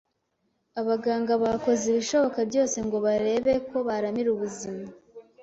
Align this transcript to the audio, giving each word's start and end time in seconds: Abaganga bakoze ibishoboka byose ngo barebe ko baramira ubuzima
Abaganga 0.79 1.33
bakoze 1.43 1.83
ibishoboka 1.87 2.39
byose 2.49 2.77
ngo 2.85 2.97
barebe 3.05 3.53
ko 3.69 3.77
baramira 3.87 4.29
ubuzima 4.35 4.85